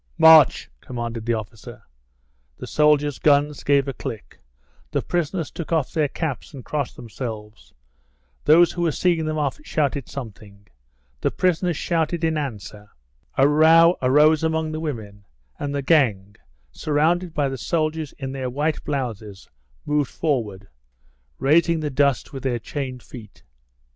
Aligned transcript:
"March," 0.17 0.67
commanded 0.79 1.27
the 1.27 1.35
officer. 1.35 1.83
The 2.57 2.65
soldiers' 2.65 3.19
guns 3.19 3.63
gave 3.63 3.87
a 3.87 3.93
click; 3.93 4.39
the 4.89 5.03
prisoners 5.03 5.51
took 5.51 5.71
off 5.71 5.91
their 5.93 6.07
caps 6.07 6.55
and 6.55 6.65
crossed 6.65 6.95
themselves, 6.95 7.71
those 8.45 8.71
who 8.71 8.81
were 8.81 8.91
seeing 8.91 9.25
them 9.25 9.37
off 9.37 9.59
shouted 9.63 10.09
something, 10.09 10.65
the 11.19 11.29
prisoners 11.29 11.77
shouted 11.77 12.23
in 12.23 12.35
answer, 12.35 12.89
a 13.37 13.47
row 13.47 13.95
arose 14.01 14.43
among 14.43 14.71
the 14.71 14.79
women, 14.79 15.23
and 15.59 15.75
the 15.75 15.83
gang, 15.83 16.35
surrounded 16.71 17.31
by 17.31 17.47
the 17.47 17.55
soldiers 17.59 18.11
in 18.13 18.31
their 18.31 18.49
white 18.49 18.83
blouses, 18.83 19.47
moved 19.85 20.09
forward, 20.09 20.67
raising 21.37 21.79
the 21.79 21.91
dust 21.91 22.33
with 22.33 22.41
their 22.41 22.57
chained 22.57 23.03
feet. 23.03 23.43